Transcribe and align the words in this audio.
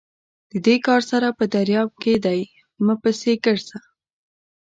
د 0.51 0.53
دې 0.65 0.75
کار 0.85 1.01
سر 1.09 1.23
په 1.37 1.45
درياب 1.53 1.89
کې 2.01 2.13
دی؛ 2.25 2.41
مه 2.85 2.95
پسې 3.01 3.33
ګرځه! 3.45 3.77